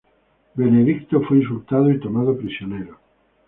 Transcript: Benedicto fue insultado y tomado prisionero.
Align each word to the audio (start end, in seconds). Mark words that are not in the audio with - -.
Benedicto 0.55 1.21
fue 1.21 1.37
insultado 1.37 1.91
y 1.91 1.99
tomado 1.99 2.35
prisionero. 2.35 2.97